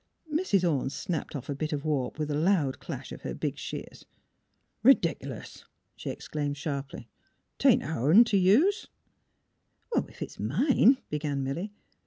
"Mrs. 0.41 0.67
Orne 0.67 0.89
snipped 0.89 1.35
off 1.35 1.47
a 1.47 1.53
bit 1.53 1.71
of 1.71 1.85
warp 1.85 2.17
with 2.17 2.31
a 2.31 2.35
loud 2.35 2.79
clash 2.79 3.11
of 3.11 3.21
her 3.21 3.35
big 3.35 3.59
shears. 3.59 4.03
Redic'lous," 4.83 5.63
she 5.95 6.09
exclaimed, 6.09 6.57
sharply." 6.57 7.07
'Tain't 7.59 7.83
ourn 7.83 8.23
t' 8.23 8.37
use." 8.37 8.87
*' 9.45 9.93
If 9.95 10.23
it's 10.23 10.39
mine" 10.39 10.97
began 11.11 11.43
Milly. 11.43 11.71